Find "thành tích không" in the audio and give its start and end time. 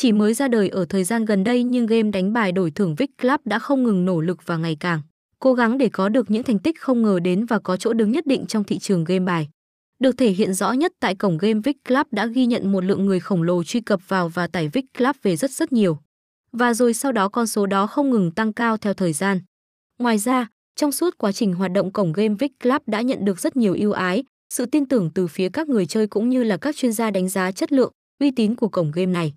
6.42-7.02